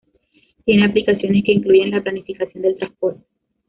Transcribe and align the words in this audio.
Tiene 0.65 0.85
aplicaciones 0.87 1.43
que 1.45 1.51
incluyen 1.51 1.91
la 1.91 2.01
planificación 2.01 2.63
del 2.63 2.75
transporte. 2.75 3.23